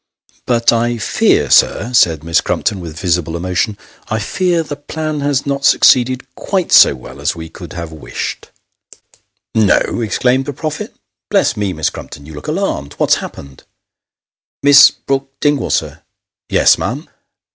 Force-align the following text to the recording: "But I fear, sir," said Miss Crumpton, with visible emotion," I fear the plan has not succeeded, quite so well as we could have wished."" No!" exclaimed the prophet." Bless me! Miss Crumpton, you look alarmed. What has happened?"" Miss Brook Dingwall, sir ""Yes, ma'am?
"But 0.47 0.73
I 0.73 0.97
fear, 0.97 1.51
sir," 1.51 1.93
said 1.93 2.23
Miss 2.23 2.41
Crumpton, 2.41 2.79
with 2.79 2.99
visible 2.99 3.37
emotion," 3.37 3.77
I 4.09 4.17
fear 4.17 4.63
the 4.63 4.75
plan 4.75 5.19
has 5.19 5.45
not 5.45 5.63
succeeded, 5.63 6.25
quite 6.33 6.71
so 6.71 6.95
well 6.95 7.21
as 7.21 7.35
we 7.35 7.49
could 7.49 7.73
have 7.73 7.91
wished."" 7.91 8.49
No!" 9.53 10.01
exclaimed 10.01 10.45
the 10.47 10.53
prophet." 10.53 10.95
Bless 11.29 11.55
me! 11.55 11.71
Miss 11.71 11.91
Crumpton, 11.91 12.25
you 12.25 12.33
look 12.33 12.47
alarmed. 12.47 12.93
What 12.93 13.13
has 13.13 13.21
happened?"" 13.21 13.63
Miss 14.63 14.89
Brook 14.89 15.33
Dingwall, 15.39 15.69
sir 15.69 16.01
""Yes, 16.49 16.79
ma'am? 16.79 17.07